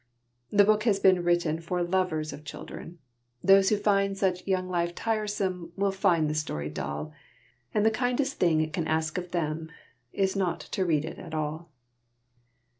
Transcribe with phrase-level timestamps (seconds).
[0.49, 2.97] The book has been written for lovers of children.
[3.43, 7.13] Those who find such young life tiresome will find the story dull,
[7.71, 9.71] and the kindest thing it can ask of them
[10.11, 11.71] is not to read it at all.